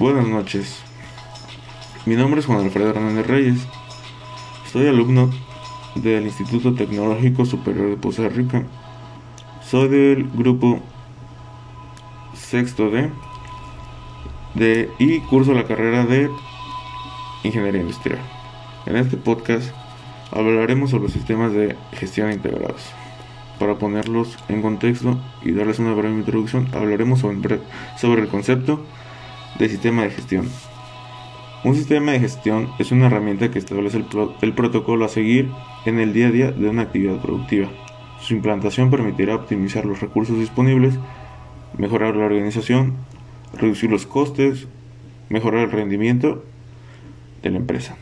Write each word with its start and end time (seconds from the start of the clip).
Buenas 0.00 0.26
noches. 0.26 0.82
Mi 2.06 2.16
nombre 2.16 2.40
es 2.40 2.46
Juan 2.46 2.60
Alfredo 2.60 2.88
Hernández 2.88 3.26
Reyes. 3.26 3.58
Soy 4.72 4.86
alumno 4.86 5.28
del 5.94 6.24
Instituto 6.24 6.72
Tecnológico 6.72 7.44
Superior 7.44 7.90
de 7.90 7.98
Poza 7.98 8.26
Rica. 8.30 8.64
Soy 9.62 9.88
del 9.88 10.26
grupo 10.30 10.80
sexto 12.32 12.88
D 12.88 13.10
de, 14.54 14.90
y 14.98 15.20
curso 15.20 15.52
la 15.52 15.66
carrera 15.66 16.06
de 16.06 16.30
Ingeniería 17.44 17.82
Industrial. 17.82 18.20
En 18.86 18.96
este 18.96 19.18
podcast 19.18 19.70
hablaremos 20.30 20.92
sobre 20.92 21.10
sistemas 21.12 21.52
de 21.52 21.76
gestión 21.92 22.32
integrados. 22.32 22.86
Para 23.58 23.74
ponerlos 23.74 24.38
en 24.48 24.62
contexto 24.62 25.18
y 25.42 25.52
darles 25.52 25.78
una 25.78 25.92
breve 25.92 26.14
introducción, 26.14 26.68
hablaremos 26.72 27.20
sobre, 27.20 27.60
sobre 27.98 28.22
el 28.22 28.28
concepto 28.28 28.82
de 29.58 29.68
sistema 29.68 30.02
de 30.02 30.10
gestión. 30.10 30.48
Un 31.62 31.74
sistema 31.74 32.12
de 32.12 32.20
gestión 32.20 32.70
es 32.78 32.90
una 32.90 33.06
herramienta 33.06 33.50
que 33.50 33.58
establece 33.58 33.98
el, 33.98 34.06
el, 34.40 34.54
protocolo 34.54 35.04
a 35.04 35.08
seguir 35.08 35.50
en 35.84 35.98
el 35.98 36.12
día 36.12 36.28
a 36.28 36.30
día 36.30 36.52
de 36.52 36.68
una 36.68 36.82
actividad 36.82 37.20
productiva. 37.20 37.68
Su 38.20 38.34
implantación 38.34 38.90
permitirá 38.90 39.34
optimizar 39.34 39.84
los 39.84 40.00
recursos 40.00 40.38
disponibles, 40.38 40.94
mejorar 41.76 42.16
la 42.16 42.24
organización, 42.24 42.94
reducir 43.52 43.90
los 43.90 44.06
costes, 44.06 44.68
mejorar 45.28 45.64
el 45.64 45.70
rendimiento 45.70 46.44
de 47.42 47.50
la 47.50 47.58
empresa. 47.58 47.96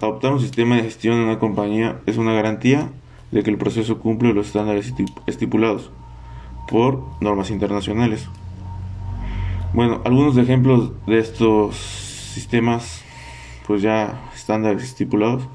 Adoptar 0.00 0.32
un 0.32 0.40
sistema 0.40 0.76
de 0.76 0.82
gestión 0.82 1.16
en 1.16 1.24
una 1.24 1.38
compañía 1.38 2.00
es 2.06 2.18
una 2.18 2.34
garantía 2.34 2.90
de 3.30 3.42
que 3.42 3.50
el 3.50 3.58
proceso 3.58 3.98
cumple 3.98 4.34
los 4.34 4.48
estándares 4.48 4.92
estipulados 5.26 5.90
por 6.68 7.02
normas 7.20 7.50
internacionales. 7.50 8.28
Bueno, 9.76 10.00
algunos 10.06 10.38
ejemplos 10.38 10.92
de 11.06 11.18
estos 11.18 11.76
sistemas, 11.76 13.04
pues 13.66 13.82
ya 13.82 14.22
estándares 14.34 14.82
estipulados, 14.82 15.50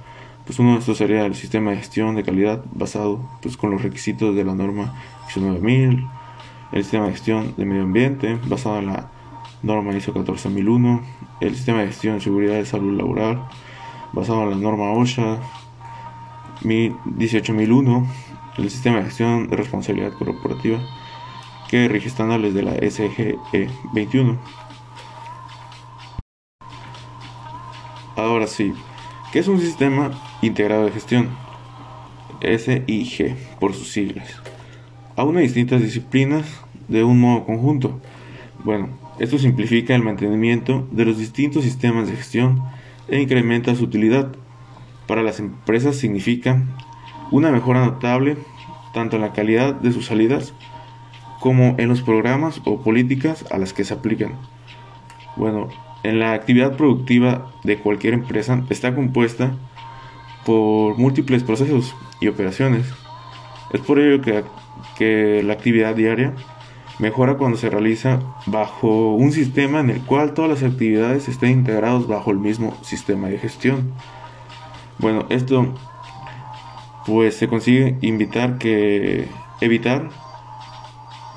pues 0.46 0.60
uno 0.60 0.74
de 0.74 0.78
estos 0.78 1.00
sería 1.00 1.26
el 1.26 1.34
sistema 1.34 1.72
de 1.72 1.78
gestión 1.78 2.14
de 2.14 2.22
calidad 2.22 2.64
basado 2.72 3.20
pues 3.42 3.58
con 3.58 3.72
los 3.72 3.82
requisitos 3.82 4.36
de 4.36 4.44
la 4.44 4.54
norma 4.54 4.94
ISO 5.28 5.42
9000, 5.42 6.08
el 6.72 6.84
sistema 6.84 7.08
de 7.08 7.14
gestión 7.14 7.56
de 7.58 7.66
medio 7.66 7.82
ambiente 7.82 8.38
basado 8.46 8.78
en 8.78 8.86
la 8.94 9.10
norma 9.64 9.92
ISO 9.98 10.14
14001, 10.14 11.02
el 11.40 11.56
sistema 11.56 11.80
de 11.80 11.88
gestión 11.88 12.14
de 12.14 12.22
seguridad 12.22 12.54
de 12.54 12.66
salud 12.68 12.96
laboral 12.96 13.48
basado 14.14 14.44
en 14.44 14.52
la 14.52 14.56
norma 14.56 14.92
OSHA 14.92 15.40
18001, 16.62 18.08
el 18.60 18.70
sistema 18.70 18.98
de 18.98 19.06
gestión 19.06 19.50
de 19.50 19.58
responsabilidad 19.58 20.14
corporativa 20.14 20.80
que 21.72 21.88
rige 21.88 22.10
estándares 22.10 22.54
de 22.54 22.64
la 22.64 22.74
SGE 22.74 23.38
21. 23.94 24.38
Ahora 28.18 28.46
sí, 28.46 28.74
¿qué 29.32 29.40
es 29.40 29.48
un 29.48 29.62
sistema 29.62 30.12
integrado 30.42 30.84
de 30.84 30.92
gestión? 30.92 31.30
SIG 32.42 33.38
por 33.62 33.74
sus 33.74 33.90
siglas. 33.90 34.42
Aúna 35.16 35.40
distintas 35.40 35.82
disciplinas 35.82 36.46
de 36.90 37.06
un 37.06 37.22
modo 37.22 37.46
conjunto. 37.46 38.02
Bueno, 38.66 38.90
esto 39.20 39.38
simplifica 39.38 39.96
el 39.96 40.04
mantenimiento 40.04 40.86
de 40.92 41.06
los 41.06 41.18
distintos 41.18 41.64
sistemas 41.64 42.10
de 42.10 42.18
gestión 42.18 42.62
e 43.08 43.22
incrementa 43.22 43.76
su 43.76 43.86
utilidad. 43.86 44.36
Para 45.08 45.24
las 45.24 45.40
empresas 45.40 45.96
significa 45.96 46.62
una 47.32 47.50
mejora 47.50 47.86
notable 47.86 48.36
tanto 48.94 49.16
en 49.16 49.22
la 49.22 49.32
calidad 49.32 49.74
de 49.74 49.94
sus 49.94 50.08
salidas 50.08 50.54
como 51.42 51.76
en 51.80 51.90
los 51.90 52.02
programas 52.02 52.62
o 52.64 52.82
políticas 52.82 53.46
a 53.52 53.58
las 53.58 53.74
que 53.74 53.84
se 53.84 53.96
aplican. 53.96 54.36
Bueno, 55.36 55.68
en 56.04 56.20
la 56.20 56.34
actividad 56.34 56.78
productiva 56.78 57.52
de 57.64 57.78
cualquier 57.78 58.14
empresa 58.14 58.64
está 58.70 58.96
compuesta 58.96 59.52
por 60.46 60.98
múltiples 60.98 61.44
procesos 61.44 61.96
y 62.22 62.28
operaciones. 62.28 62.86
Es 63.74 63.82
por 63.82 64.00
ello 64.00 64.22
que, 64.22 64.44
que 64.98 65.42
la 65.44 65.54
actividad 65.54 65.96
diaria 65.96 66.34
mejora 67.00 67.38
cuando 67.38 67.58
se 67.58 67.70
realiza 67.70 68.20
bajo 68.46 69.16
un 69.16 69.32
sistema 69.32 69.80
en 69.80 69.90
el 69.90 70.02
cual 70.02 70.34
todas 70.34 70.52
las 70.52 70.64
actividades 70.64 71.28
estén 71.28 71.52
integradas 71.52 72.08
bajo 72.08 72.32
el 72.32 72.38
mismo 72.38 72.78
sistema 72.84 73.30
de 73.30 73.40
gestión. 73.40 73.94
Bueno, 75.00 75.26
esto 75.30 75.74
pues 77.08 77.36
se 77.36 77.48
consigue 77.48 77.98
invitar 78.02 78.60
que 78.60 79.28
evitar 79.60 80.10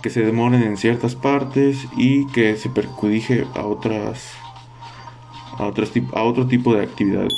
que 0.04 0.10
se 0.10 0.20
demoren 0.20 0.62
en 0.62 0.76
ciertas 0.76 1.14
partes 1.14 1.88
y 1.96 2.26
que 2.26 2.56
se 2.56 2.68
perjudique 2.68 3.46
a 3.54 3.64
otras 3.64 4.34
a, 5.58 5.62
a 5.62 6.22
otro 6.22 6.46
tipo 6.46 6.74
de 6.74 6.82
actividades. 6.82 7.32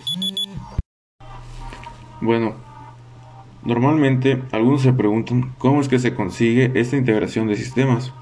Bueno, 2.20 2.54
normalmente 3.62 4.42
algunos 4.50 4.82
se 4.82 4.92
preguntan 4.92 5.54
cómo 5.58 5.80
es 5.80 5.86
que 5.86 6.00
se 6.00 6.16
consigue 6.16 6.72
esta 6.74 6.96
integración 6.96 7.46
de 7.46 7.54
sistemas. 7.54 8.12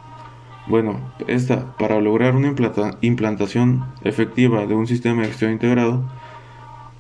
Bueno, 0.67 1.01
esta, 1.27 1.75
para 1.79 2.03
lograr 2.03 2.37
una 2.37 2.55
implantación 3.01 3.87
efectiva 4.03 4.67
de 4.67 4.75
un 4.75 4.87
sistema 4.87 5.23
de 5.23 5.29
gestión 5.29 5.53
integrado, 5.53 6.05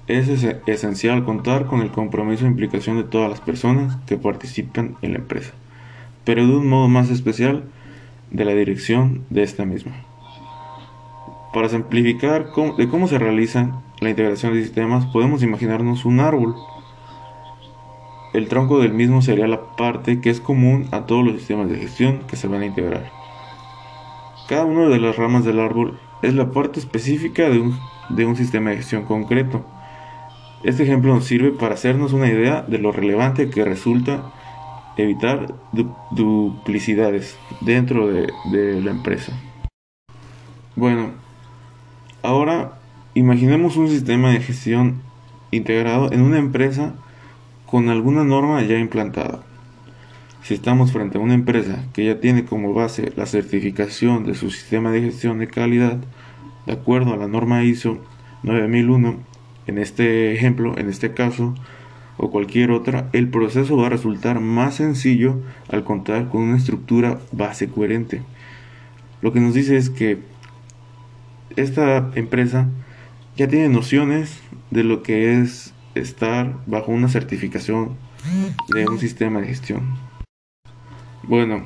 es 0.06 0.28
esencial 0.64 1.26
contar 1.26 1.66
con 1.66 1.82
el 1.82 1.90
compromiso 1.90 2.46
e 2.46 2.48
implicación 2.48 2.96
de 2.96 3.04
todas 3.04 3.28
las 3.28 3.42
personas 3.42 3.96
que 4.06 4.16
participan 4.16 4.96
en 5.02 5.12
la 5.12 5.18
empresa, 5.18 5.52
pero 6.24 6.46
de 6.46 6.56
un 6.56 6.68
modo 6.68 6.88
más 6.88 7.10
especial 7.10 7.64
de 8.30 8.44
la 8.44 8.52
dirección 8.52 9.24
de 9.30 9.42
esta 9.42 9.64
misma. 9.64 9.92
Para 11.52 11.68
simplificar 11.68 12.46
de 12.76 12.88
cómo 12.88 13.06
se 13.06 13.18
realiza 13.18 13.80
la 14.00 14.10
integración 14.10 14.54
de 14.54 14.62
sistemas, 14.62 15.06
podemos 15.06 15.42
imaginarnos 15.42 16.04
un 16.04 16.18
árbol. 16.18 16.56
El 18.32 18.48
tronco 18.48 18.80
del 18.80 18.92
mismo 18.92 19.22
sería 19.22 19.46
la 19.46 19.76
parte 19.76 20.20
que 20.20 20.30
es 20.30 20.40
común 20.40 20.88
a 20.90 21.06
todos 21.06 21.24
los 21.24 21.36
sistemas 21.36 21.70
de 21.70 21.78
gestión 21.78 22.22
que 22.26 22.36
se 22.36 22.48
van 22.48 22.62
a 22.62 22.66
integrar. 22.66 23.08
Cada 24.48 24.64
una 24.64 24.88
de 24.88 24.98
las 24.98 25.16
ramas 25.16 25.44
del 25.44 25.60
árbol 25.60 25.98
es 26.22 26.34
la 26.34 26.50
parte 26.50 26.80
específica 26.80 27.48
de 27.48 27.60
un, 27.60 27.78
de 28.08 28.26
un 28.26 28.34
sistema 28.34 28.70
de 28.70 28.78
gestión 28.78 29.04
concreto. 29.04 29.64
Este 30.64 30.82
ejemplo 30.82 31.14
nos 31.14 31.24
sirve 31.24 31.52
para 31.52 31.74
hacernos 31.74 32.12
una 32.12 32.26
idea 32.26 32.62
de 32.62 32.78
lo 32.78 32.90
relevante 32.90 33.48
que 33.48 33.64
resulta 33.64 34.32
evitar 34.96 35.54
duplicidades 36.10 37.36
dentro 37.60 38.08
de, 38.08 38.32
de 38.52 38.80
la 38.80 38.90
empresa. 38.90 39.32
Bueno, 40.76 41.24
Ahora, 42.24 42.78
imaginemos 43.12 43.76
un 43.76 43.90
sistema 43.90 44.30
de 44.30 44.40
gestión 44.40 45.02
integrado 45.50 46.10
en 46.10 46.22
una 46.22 46.38
empresa 46.38 46.94
con 47.66 47.90
alguna 47.90 48.24
norma 48.24 48.62
ya 48.62 48.78
implantada. 48.78 49.42
Si 50.42 50.54
estamos 50.54 50.90
frente 50.90 51.18
a 51.18 51.20
una 51.20 51.34
empresa 51.34 51.84
que 51.92 52.06
ya 52.06 52.20
tiene 52.20 52.46
como 52.46 52.72
base 52.72 53.12
la 53.14 53.26
certificación 53.26 54.24
de 54.24 54.34
su 54.34 54.50
sistema 54.50 54.90
de 54.90 55.02
gestión 55.02 55.38
de 55.38 55.48
calidad, 55.48 55.98
de 56.64 56.72
acuerdo 56.72 57.12
a 57.12 57.18
la 57.18 57.28
norma 57.28 57.62
ISO 57.62 57.98
9001, 58.42 59.16
en 59.66 59.76
este 59.76 60.32
ejemplo, 60.32 60.78
en 60.78 60.88
este 60.88 61.12
caso, 61.12 61.54
o 62.16 62.30
cualquier 62.30 62.70
otra, 62.70 63.08
el 63.12 63.28
proceso 63.28 63.76
va 63.76 63.86
a 63.86 63.90
resultar 63.90 64.40
más 64.40 64.76
sencillo 64.76 65.40
al 65.68 65.84
contar 65.84 66.28
con 66.28 66.42
una 66.42 66.56
estructura 66.56 67.18
base 67.32 67.68
coherente. 67.68 68.22
Lo 69.20 69.32
que 69.32 69.40
nos 69.40 69.54
dice 69.54 69.76
es 69.76 69.90
que 69.90 70.18
esta 71.56 72.10
empresa 72.14 72.68
ya 73.36 73.48
tiene 73.48 73.68
nociones 73.68 74.40
de 74.70 74.84
lo 74.84 75.02
que 75.02 75.40
es 75.40 75.72
estar 75.94 76.56
bajo 76.66 76.92
una 76.92 77.08
certificación 77.08 77.96
de 78.72 78.88
un 78.88 78.98
sistema 78.98 79.40
de 79.40 79.48
gestión. 79.48 79.82
Bueno, 81.22 81.64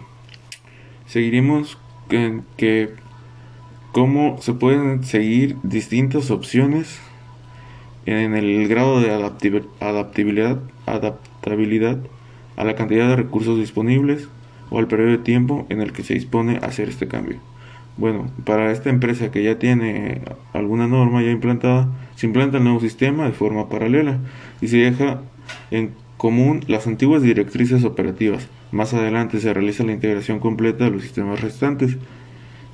seguiremos 1.07 1.79
en 2.11 2.45
que 2.57 2.95
cómo 3.93 4.39
se 4.41 4.53
pueden 4.55 5.05
seguir 5.05 5.57
distintas 5.63 6.31
opciones 6.31 7.01
en 8.11 8.35
el 8.35 8.69
grado 8.69 9.01
de 9.01 9.11
adaptabilidad, 9.11 10.59
adaptabilidad 10.87 11.99
a 12.57 12.65
la 12.65 12.75
cantidad 12.75 13.09
de 13.09 13.17
recursos 13.17 13.59
disponibles 13.59 14.29
o 14.71 14.79
al 14.79 14.89
periodo 14.89 15.11
de 15.11 15.19
tiempo 15.19 15.67
en 15.69 15.81
el 15.81 15.93
que 15.93 16.03
se 16.03 16.15
dispone 16.15 16.59
a 16.63 16.67
hacer 16.67 16.89
este 16.89 17.09
cambio. 17.09 17.39
Bueno, 17.97 18.31
para 18.45 18.71
esta 18.71 18.91
empresa 18.91 19.31
que 19.31 19.43
ya 19.43 19.59
tiene 19.59 20.23
alguna 20.53 20.87
norma 20.87 21.23
ya 21.23 21.31
implantada, 21.31 21.89
se 22.15 22.27
implanta 22.27 22.59
el 22.59 22.65
nuevo 22.65 22.81
sistema 22.81 23.27
de 23.27 23.33
forma 23.33 23.69
paralela 23.69 24.19
y 24.61 24.69
se 24.69 24.79
deja 24.79 25.21
en 25.71 25.93
común 26.17 26.65
las 26.69 26.87
antiguas 26.87 27.23
directrices 27.23 27.85
operativas. 27.85 28.49
Más 28.71 28.95
adelante 28.95 29.41
se 29.41 29.53
realiza 29.53 29.85
la 29.85 29.93
integración 29.93 30.39
completa 30.39 30.85
de 30.85 30.91
los 30.91 31.03
sistemas 31.03 31.41
restantes 31.41 31.97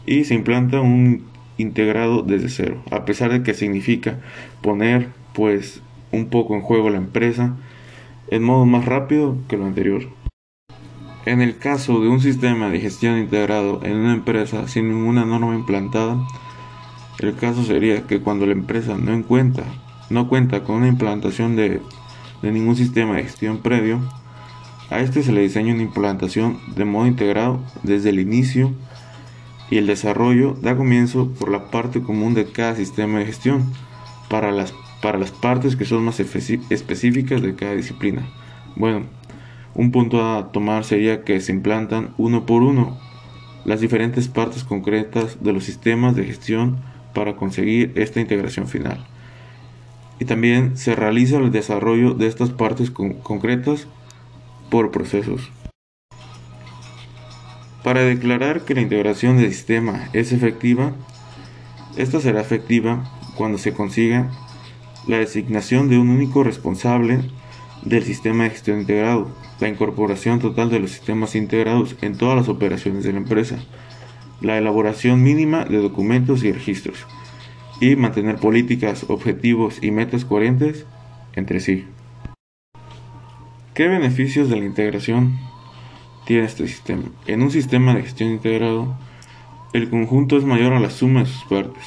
y 0.06 0.24
se 0.24 0.34
implanta 0.34 0.80
un 0.80 1.24
integrado 1.56 2.22
desde 2.22 2.48
cero, 2.48 2.82
a 2.90 3.04
pesar 3.04 3.32
de 3.32 3.42
que 3.42 3.54
significa 3.54 4.18
poner 4.60 5.08
pues 5.34 5.82
un 6.12 6.30
poco 6.30 6.54
en 6.54 6.62
juego 6.62 6.88
la 6.88 6.98
empresa 6.98 7.56
en 8.28 8.42
modo 8.42 8.64
más 8.64 8.84
rápido 8.86 9.36
que 9.48 9.56
lo 9.56 9.66
anterior. 9.66 10.08
En 11.26 11.40
el 11.40 11.58
caso 11.58 12.00
de 12.00 12.08
un 12.08 12.20
sistema 12.20 12.68
de 12.68 12.80
gestión 12.80 13.18
integrado 13.18 13.80
en 13.82 13.96
una 13.96 14.14
empresa 14.14 14.68
sin 14.68 14.88
ninguna 14.88 15.24
norma 15.24 15.54
implantada, 15.54 16.18
El 17.18 17.36
caso 17.36 17.62
sería 17.62 18.06
que 18.08 18.20
cuando 18.20 18.44
la 18.44 18.52
empresa 18.52 18.96
no 18.98 19.22
cuenta, 19.24 19.62
no 20.10 20.28
cuenta 20.28 20.64
con 20.64 20.76
una 20.76 20.88
implantación 20.88 21.54
de, 21.54 21.80
de 22.42 22.52
ningún 22.52 22.74
sistema 22.74 23.14
de 23.14 23.22
gestión 23.22 23.58
previo, 23.58 24.00
a 24.90 24.98
este 24.98 25.22
se 25.22 25.32
le 25.32 25.40
diseña 25.40 25.74
una 25.74 25.84
implantación 25.84 26.58
de 26.74 26.84
modo 26.84 27.06
integrado 27.06 27.60
desde 27.84 28.10
el 28.10 28.18
inicio 28.18 28.72
y 29.70 29.78
el 29.78 29.86
desarrollo 29.86 30.56
da 30.60 30.76
comienzo 30.76 31.30
por 31.38 31.50
la 31.50 31.70
parte 31.70 32.02
común 32.02 32.34
de 32.34 32.46
cada 32.46 32.74
sistema 32.74 33.20
de 33.20 33.26
gestión 33.26 33.72
para 34.28 34.50
las, 34.52 34.74
para 35.04 35.18
las 35.18 35.32
partes 35.32 35.76
que 35.76 35.84
son 35.84 36.02
más 36.02 36.18
específicas 36.18 37.42
de 37.42 37.54
cada 37.54 37.74
disciplina. 37.74 38.26
Bueno, 38.74 39.02
un 39.74 39.92
punto 39.92 40.24
a 40.24 40.50
tomar 40.50 40.82
sería 40.84 41.24
que 41.24 41.42
se 41.42 41.52
implantan 41.52 42.14
uno 42.16 42.46
por 42.46 42.62
uno 42.62 42.98
las 43.66 43.80
diferentes 43.80 44.28
partes 44.28 44.64
concretas 44.64 45.44
de 45.44 45.52
los 45.52 45.64
sistemas 45.64 46.16
de 46.16 46.24
gestión 46.24 46.78
para 47.12 47.36
conseguir 47.36 47.92
esta 47.96 48.18
integración 48.18 48.66
final. 48.66 49.06
Y 50.20 50.24
también 50.24 50.78
se 50.78 50.94
realiza 50.94 51.36
el 51.36 51.52
desarrollo 51.52 52.14
de 52.14 52.26
estas 52.26 52.48
partes 52.48 52.90
concretas 52.90 53.86
por 54.70 54.90
procesos. 54.90 55.50
Para 57.82 58.00
declarar 58.00 58.62
que 58.62 58.74
la 58.74 58.80
integración 58.80 59.36
del 59.36 59.52
sistema 59.52 60.08
es 60.14 60.32
efectiva, 60.32 60.94
esta 61.98 62.20
será 62.20 62.40
efectiva 62.40 63.04
cuando 63.36 63.58
se 63.58 63.74
consiga 63.74 64.30
la 65.06 65.18
designación 65.18 65.88
de 65.88 65.98
un 65.98 66.10
único 66.10 66.42
responsable 66.42 67.20
del 67.82 68.02
sistema 68.04 68.44
de 68.44 68.50
gestión 68.50 68.80
integrado, 68.80 69.30
la 69.60 69.68
incorporación 69.68 70.40
total 70.40 70.70
de 70.70 70.80
los 70.80 70.90
sistemas 70.90 71.34
integrados 71.34 71.96
en 72.00 72.16
todas 72.16 72.36
las 72.36 72.48
operaciones 72.48 73.04
de 73.04 73.12
la 73.12 73.18
empresa, 73.18 73.58
la 74.40 74.58
elaboración 74.58 75.22
mínima 75.22 75.64
de 75.64 75.78
documentos 75.78 76.42
y 76.44 76.52
registros, 76.52 77.06
y 77.80 77.96
mantener 77.96 78.36
políticas, 78.36 79.04
objetivos 79.08 79.78
y 79.82 79.90
metas 79.90 80.24
coherentes 80.24 80.86
entre 81.34 81.60
sí. 81.60 81.84
¿Qué 83.74 83.88
beneficios 83.88 84.48
de 84.48 84.56
la 84.56 84.64
integración 84.64 85.36
tiene 86.26 86.44
este 86.44 86.66
sistema? 86.66 87.02
En 87.26 87.42
un 87.42 87.50
sistema 87.50 87.94
de 87.94 88.02
gestión 88.02 88.30
integrado, 88.30 88.96
el 89.72 89.90
conjunto 89.90 90.38
es 90.38 90.44
mayor 90.44 90.72
a 90.72 90.80
la 90.80 90.90
suma 90.90 91.20
de 91.20 91.26
sus 91.26 91.44
partes. 91.44 91.82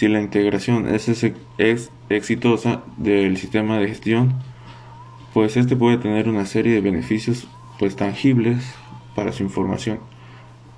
Si 0.00 0.08
la 0.08 0.22
integración 0.22 0.86
es, 0.88 1.90
exitosa 2.08 2.82
del 2.96 3.36
sistema 3.36 3.78
de 3.78 3.88
gestión, 3.88 4.32
pues 5.34 5.58
este 5.58 5.76
puede 5.76 5.98
tener 5.98 6.26
una 6.26 6.46
serie 6.46 6.72
de 6.72 6.80
beneficios 6.80 7.46
pues 7.78 7.96
tangibles 7.96 8.64
para 9.14 9.32
su 9.32 9.42
información. 9.42 10.00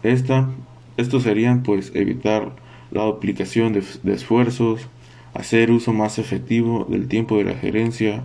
Esta, 0.03 0.51
estos 0.97 1.23
serían 1.23 1.63
pues 1.63 1.93
evitar 1.95 2.57
la 2.91 3.05
duplicación 3.05 3.73
de 3.75 4.13
esfuerzos, 4.13 4.89
hacer 5.35 5.71
uso 5.71 5.93
más 5.93 6.19
efectivo 6.19 6.89
del 6.91 7.07
tiempo 7.07 7.39
de 7.39 7.45
la 7.45 7.55
gerencia, 7.55 8.25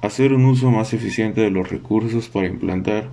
hacer 0.00 0.32
un 0.32 0.46
uso 0.46 0.72
más 0.72 0.92
eficiente 0.94 1.42
de 1.42 1.50
los 1.50 1.70
recursos 1.70 2.28
para 2.28 2.48
implantar 2.48 3.08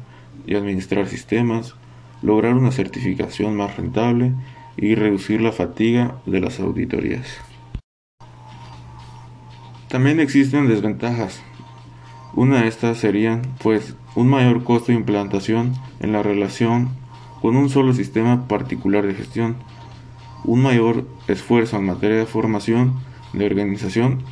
y 0.48 0.56
administrar 0.56 1.08
sistemas, 1.08 1.76
lograr 2.24 2.56
una 2.56 2.72
certificación 2.72 3.56
más 3.56 3.78
rentable 3.78 4.34
y 4.82 4.96
reducir 4.96 5.42
la 5.42 5.52
fatiga 5.52 6.16
de 6.26 6.40
las 6.40 6.60
auditorías. 6.60 7.38
También 9.90 10.20
existen 10.20 10.68
desventajas. 10.68 11.42
Una 12.34 12.62
de 12.62 12.68
estas 12.68 12.98
serían, 12.98 13.42
pues, 13.62 13.96
un 14.16 14.28
mayor 14.30 14.64
costo 14.64 14.92
de 14.92 14.98
implantación 14.98 15.74
en 16.00 16.14
la 16.14 16.24
relación 16.24 16.90
con 17.42 17.56
un 17.56 17.70
solo 17.70 17.94
sistema 17.94 18.48
particular 18.48 19.06
de 19.06 19.16
gestión, 19.16 19.58
un 20.46 20.62
mayor 20.62 21.08
esfuerzo 21.28 21.78
en 21.78 21.86
materia 21.86 22.18
de 22.18 22.26
formación, 22.26 22.94
de 23.34 23.46
organización 23.46 24.24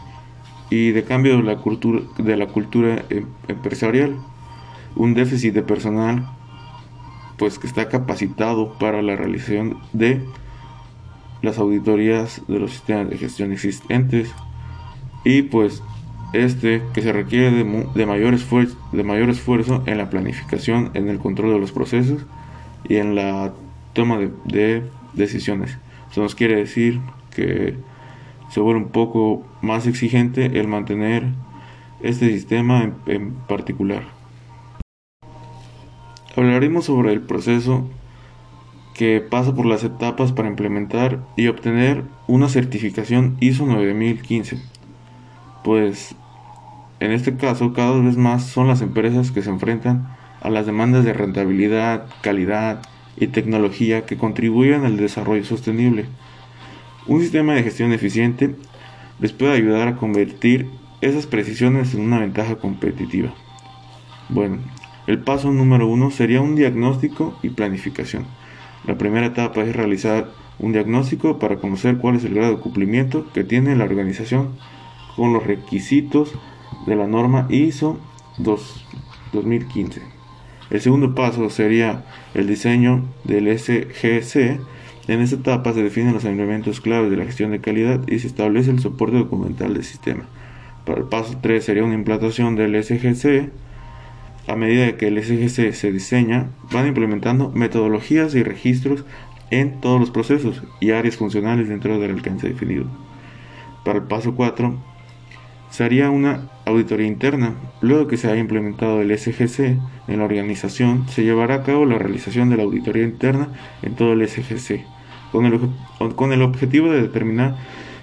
y 0.69 0.91
de 0.91 1.03
cambio 1.03 1.37
de 1.37 1.43
la 1.43 1.57
cultura, 1.57 2.01
de 2.17 2.37
la 2.37 2.47
cultura 2.47 3.03
em, 3.09 3.25
empresarial, 3.47 4.15
un 4.95 5.13
déficit 5.13 5.53
de 5.53 5.63
personal 5.63 6.36
pues 7.37 7.59
que 7.59 7.67
está 7.67 7.89
capacitado 7.89 8.77
para 8.79 9.01
la 9.01 9.15
realización 9.15 9.77
de 9.93 10.21
las 11.41 11.57
auditorías 11.59 12.41
de 12.47 12.59
los 12.59 12.71
sistemas 12.71 13.09
de 13.09 13.17
gestión 13.17 13.51
existentes 13.51 14.33
y 15.23 15.43
pues 15.43 15.83
este 16.33 16.81
que 16.93 17.01
se 17.01 17.13
requiere 17.13 17.51
de, 17.51 18.05
mayor 18.05 18.33
esfuerzo, 18.33 18.77
de 18.91 19.03
mayor 19.03 19.29
esfuerzo 19.29 19.83
en 19.85 19.97
la 19.97 20.09
planificación, 20.09 20.91
en 20.93 21.09
el 21.09 21.19
control 21.19 21.53
de 21.53 21.59
los 21.59 21.71
procesos 21.71 22.25
y 22.87 22.95
en 22.95 23.15
la 23.15 23.53
toma 23.93 24.17
de, 24.17 24.31
de 24.45 24.83
decisiones. 25.13 25.77
Eso 26.11 26.21
nos 26.21 26.35
quiere 26.35 26.55
decir 26.55 26.99
que 27.35 27.75
se 28.49 28.59
vuelve 28.59 28.81
un 28.81 28.89
poco 28.89 29.45
más 29.61 29.87
exigente 29.87 30.59
el 30.59 30.67
mantener 30.67 31.23
este 32.01 32.29
sistema 32.29 32.91
en, 33.05 33.33
particular. 33.47 34.03
Hablaremos 36.37 36.85
sobre 36.85 37.13
el 37.13 37.21
proceso 37.21 37.89
que 38.93 39.21
pasa 39.21 39.55
por 39.55 39.65
las 39.65 39.83
etapas 39.83 40.33
para 40.33 40.47
implementar 40.47 41.25
y 41.35 41.47
obtener 41.47 42.03
una 42.27 42.47
certificación 42.47 43.37
ISO 43.39 43.65
9015. 43.65 44.61
Pues 45.63 46.13
en 46.99 47.11
este 47.11 47.35
caso 47.37 47.73
cada 47.73 47.99
vez 47.99 48.17
más 48.17 48.45
son 48.45 48.67
las 48.67 48.81
empresas 48.81 49.31
que 49.31 49.41
se 49.41 49.49
enfrentan 49.49 50.15
a 50.39 50.51
las 50.51 50.67
demandas 50.67 51.03
de 51.05 51.13
rentabilidad, 51.13 52.05
calidad 52.21 52.83
y 53.15 53.27
tecnología 53.27 54.05
que 54.05 54.17
contribuyen 54.17 54.85
al 54.85 54.97
desarrollo 54.97 55.43
sostenible. 55.43 56.05
Un 57.07 57.19
sistema 57.19 57.55
de 57.55 57.63
gestión 57.63 57.93
eficiente 57.93 58.53
les 59.19 59.33
puede 59.33 59.53
ayudar 59.53 59.87
a 59.87 59.95
convertir 59.95 60.69
esas 61.01 61.25
precisiones 61.25 61.95
en 61.95 62.01
una 62.01 62.19
ventaja 62.19 62.57
competitiva. 62.57 63.33
Bueno, 64.29 64.59
el 65.07 65.19
paso 65.19 65.51
número 65.51 65.87
uno 65.87 66.11
sería 66.11 66.41
un 66.41 66.55
diagnóstico 66.55 67.37
y 67.41 67.49
planificación. 67.49 68.25
La 68.85 68.97
primera 68.97 69.27
etapa 69.27 69.63
es 69.63 69.75
realizar 69.75 70.29
un 70.59 70.73
diagnóstico 70.73 71.39
para 71.39 71.57
conocer 71.57 71.97
cuál 71.97 72.15
es 72.15 72.23
el 72.23 72.33
grado 72.33 72.55
de 72.55 72.61
cumplimiento 72.61 73.25
que 73.33 73.43
tiene 73.43 73.75
la 73.75 73.85
organización 73.85 74.49
con 75.15 75.33
los 75.33 75.45
requisitos 75.45 76.33
de 76.85 76.95
la 76.95 77.07
norma 77.07 77.47
ISO 77.49 77.97
2015. 78.37 80.01
El 80.69 80.81
segundo 80.81 81.15
paso 81.15 81.49
sería 81.49 82.05
el 82.33 82.47
diseño 82.47 83.05
del 83.23 83.57
SGC 83.57 84.59
en 85.07 85.21
esta 85.21 85.37
etapa 85.37 85.71
se 85.71 85.83
definen 85.83 86.13
los 86.13 86.25
elementos 86.25 86.81
claves 86.81 87.09
de 87.09 87.15
la 87.15 87.23
gestión 87.23 87.51
de 87.51 87.61
calidad 87.61 88.01
y 88.07 88.19
se 88.19 88.27
establece 88.27 88.71
el 88.71 88.79
soporte 88.79 89.17
documental 89.17 89.73
del 89.73 89.85
sistema. 89.85 90.25
Para 90.85 90.99
el 90.99 91.07
paso 91.07 91.37
3 91.41 91.63
sería 91.63 91.85
una 91.85 91.93
implantación 91.93 92.55
del 92.57 92.83
SGC. 92.83 93.49
A 94.47 94.55
medida 94.55 94.97
que 94.97 95.07
el 95.07 95.21
SGC 95.21 95.73
se 95.73 95.91
diseña, 95.91 96.49
van 96.71 96.87
implementando 96.87 97.51
metodologías 97.51 98.33
y 98.35 98.43
registros 98.43 99.03
en 99.49 99.81
todos 99.81 99.99
los 99.99 100.11
procesos 100.11 100.63
y 100.79 100.91
áreas 100.91 101.17
funcionales 101.17 101.69
dentro 101.69 101.99
del 101.99 102.11
alcance 102.11 102.47
definido. 102.47 102.85
Para 103.83 103.99
el 103.99 104.05
paso 104.05 104.35
4 104.35 104.75
se 105.69 105.83
haría 105.83 106.09
una 106.09 106.49
auditoría 106.65 107.07
interna. 107.07 107.55
Luego 107.81 108.07
que 108.07 108.17
se 108.17 108.29
haya 108.29 108.39
implementado 108.39 109.01
el 109.01 109.17
SGC 109.17 109.77
en 110.07 110.19
la 110.19 110.25
organización, 110.25 111.07
se 111.09 111.23
llevará 111.23 111.55
a 111.55 111.63
cabo 111.63 111.85
la 111.85 111.97
realización 111.97 112.49
de 112.49 112.57
la 112.57 112.63
auditoría 112.63 113.03
interna 113.03 113.49
en 113.81 113.95
todo 113.95 114.13
el 114.13 114.27
SGC 114.27 114.97
con 115.31 116.31
el, 116.31 116.41
objetivo 116.41 116.91
de 116.91 117.01
determinar 117.01 117.55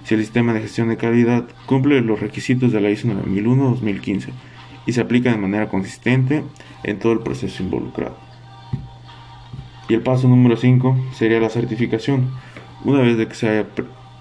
si 0.04 0.14
el 0.14 0.20
sistema 0.20 0.52
de 0.52 0.60
gestión 0.60 0.88
de 0.88 0.96
calidad 0.96 1.44
cumple 1.66 2.00
los 2.02 2.20
requisitos 2.20 2.72
de 2.72 2.80
la 2.80 2.90
ISO 2.90 3.08
9001-2015 3.08 4.28
y 4.86 4.92
se 4.92 5.00
aplica 5.00 5.30
de 5.30 5.38
manera 5.38 5.68
consistente 5.68 6.44
en 6.82 6.98
todo 6.98 7.12
el 7.12 7.20
proceso 7.20 7.62
involucrado. 7.62 8.16
Y 9.88 9.94
el 9.94 10.02
paso 10.02 10.28
número 10.28 10.56
5 10.56 10.96
sería 11.12 11.40
la 11.40 11.50
certificación. 11.50 12.30
Una 12.84 13.00
vez 13.00 13.16
de 13.16 13.28
que 13.28 13.34
se 13.34 13.48
haya 13.48 13.66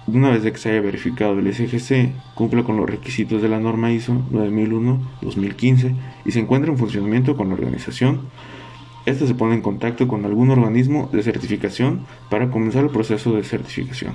una 0.06 0.28
vez 0.28 0.42
de 0.42 0.52
que 0.52 0.58
se 0.58 0.70
haya 0.70 0.82
verificado 0.82 1.38
el 1.38 1.52
SGC 1.52 2.12
cumple 2.34 2.62
con 2.62 2.76
los 2.76 2.88
requisitos 2.88 3.40
de 3.40 3.48
la 3.48 3.58
norma 3.58 3.90
ISO 3.90 4.12
9001-2015 4.32 5.94
y 6.26 6.30
se 6.30 6.40
encuentra 6.40 6.70
en 6.70 6.76
funcionamiento 6.76 7.36
con 7.36 7.48
la 7.48 7.54
organización, 7.54 8.28
este 9.06 9.26
se 9.26 9.34
pone 9.34 9.54
en 9.54 9.62
contacto 9.62 10.06
con 10.06 10.24
algún 10.24 10.50
organismo 10.50 11.08
de 11.12 11.22
certificación 11.22 12.06
para 12.30 12.50
comenzar 12.50 12.84
el 12.84 12.90
proceso 12.90 13.32
de 13.32 13.44
certificación. 13.44 14.14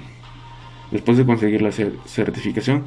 Después 0.91 1.17
de 1.17 1.25
conseguir 1.25 1.61
la 1.61 1.71
certificación, 1.71 2.83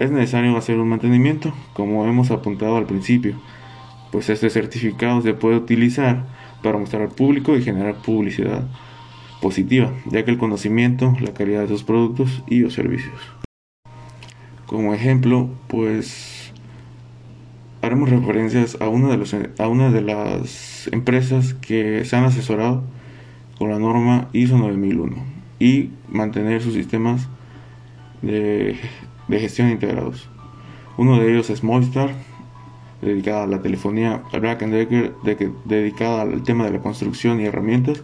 es 0.00 0.10
necesario 0.10 0.56
hacer 0.56 0.78
un 0.78 0.88
mantenimiento, 0.88 1.52
como 1.74 2.06
hemos 2.06 2.30
apuntado 2.30 2.78
al 2.78 2.86
principio, 2.86 3.34
pues 4.10 4.30
este 4.30 4.48
certificado 4.48 5.20
se 5.20 5.34
puede 5.34 5.58
utilizar 5.58 6.24
para 6.62 6.78
mostrar 6.78 7.02
al 7.02 7.10
público 7.10 7.54
y 7.54 7.62
generar 7.62 7.96
publicidad 7.96 8.66
positiva, 9.42 9.92
ya 10.06 10.24
que 10.24 10.30
el 10.30 10.38
conocimiento, 10.38 11.14
la 11.20 11.34
calidad 11.34 11.62
de 11.62 11.68
sus 11.68 11.84
productos 11.84 12.42
y 12.48 12.60
los 12.60 12.72
servicios. 12.72 13.14
Como 14.66 14.94
ejemplo, 14.94 15.50
pues 15.68 16.52
haremos 17.82 18.08
referencias 18.08 18.78
a 18.80 18.88
una 18.88 19.08
de, 19.08 19.18
los, 19.18 19.34
a 19.34 19.68
una 19.68 19.90
de 19.90 20.00
las 20.00 20.88
empresas 20.92 21.52
que 21.54 22.06
se 22.06 22.16
han 22.16 22.24
asesorado 22.24 22.84
con 23.58 23.70
la 23.70 23.78
norma 23.78 24.28
ISO 24.32 24.56
9001. 24.56 25.16
y 25.58 25.90
mantener 26.08 26.62
sus 26.62 26.72
sistemas 26.72 27.28
de, 28.22 28.76
gestión 29.38 29.70
integrados. 29.70 30.28
Uno 30.96 31.18
de 31.18 31.30
ellos 31.30 31.50
es 31.50 31.62
Movistar, 31.62 32.10
dedicada 33.00 33.44
a 33.44 33.46
la 33.46 33.62
telefonía, 33.62 34.22
Black 34.32 34.60
Decker, 34.60 35.14
de 35.22 35.52
dedicada 35.64 36.22
al 36.22 36.42
tema 36.42 36.64
de 36.64 36.72
la 36.72 36.80
construcción 36.80 37.40
y 37.40 37.44
herramientas, 37.44 38.02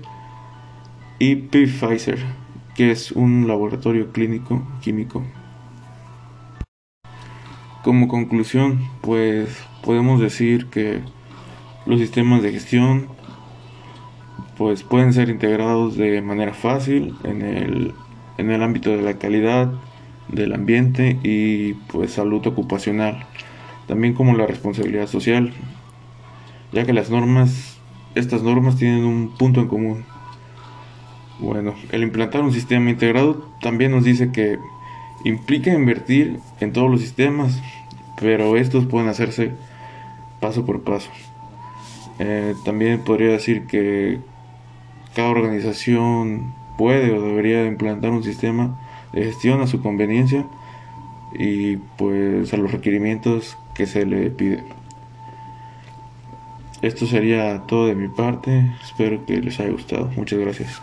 y 1.19 1.37
Pfizer, 1.37 2.19
que 2.75 2.91
es 2.91 3.13
un 3.13 3.49
laboratorio 3.49 4.13
clínico 4.13 4.63
químico. 4.81 5.23
Como 7.83 8.09
conclusión, 8.09 8.81
pues 9.01 9.65
podemos 9.83 10.21
decir 10.21 10.67
que 10.67 11.01
los 11.87 12.01
sistemas 12.01 12.43
de 12.43 12.53
gestión 12.53 13.09
pues 14.59 14.83
pueden 14.83 15.13
ser 15.13 15.29
integrados 15.29 15.97
de 15.97 16.23
manera 16.23 16.55
fácil 16.55 17.15
en 17.25 17.43
el, 17.43 17.95
en 18.39 18.51
el 18.51 18.63
ámbito 18.63 18.91
de 18.91 19.03
la 19.03 19.19
calidad 19.19 19.73
del 20.29 20.53
ambiente 20.55 21.19
y 21.23 21.75
pues 21.75 22.13
salud 22.13 22.47
ocupacional, 22.47 23.27
también 23.87 24.15
como 24.15 24.37
la 24.37 24.47
responsabilidad 24.47 25.07
social, 25.07 25.53
ya 26.73 26.85
que 26.85 26.93
las 26.93 27.11
normas, 27.11 27.79
estas 28.15 28.43
normas 28.43 28.77
tienen 28.77 29.05
un 29.05 29.37
punto 29.37 29.61
en 29.61 29.69
común. 29.69 30.05
Bueno, 31.39 31.75
el 31.93 32.03
implantar 32.03 32.43
un 32.43 32.53
sistema 32.53 32.91
integrado 32.91 33.47
también 33.61 33.91
nos 33.91 34.05
dice 34.05 34.33
que 34.33 34.59
implica 35.25 35.73
invertir 35.73 36.41
en 36.61 36.73
todos 36.73 36.91
los 36.91 37.01
sistemas, 37.01 37.61
pero 38.21 38.57
estos 38.57 38.87
pueden 38.87 39.09
hacerse 39.09 39.53
paso 40.41 40.65
por 40.65 40.83
paso. 40.83 41.11
Eh, 42.19 42.55
también 42.65 43.05
podría 43.05 43.33
decir 43.33 43.67
que 43.67 44.19
cada 45.15 45.29
organización 45.29 46.55
puede 46.79 47.13
o 47.13 47.21
debería 47.21 47.67
implantar 47.67 48.11
un 48.11 48.23
sistema 48.23 48.79
de 49.13 49.25
gestión 49.25 49.61
a 49.61 49.67
su 49.67 49.81
conveniencia 49.81 50.47
y 51.33 51.77
pues 51.77 52.53
a 52.53 52.57
los 52.57 52.73
requerimientos 52.73 53.57
que 53.75 53.87
se 53.87 54.07
le 54.07 54.31
pide. 54.31 54.65
Esto 56.83 57.07
sería 57.07 57.63
todo 57.67 57.87
de 57.87 57.95
mi 57.95 58.09
parte. 58.09 58.71
Espero 58.83 59.25
que 59.25 59.39
les 59.39 59.59
haya 59.61 59.71
gustado. 59.71 60.11
Muchas 60.17 60.39
gracias. 60.39 60.81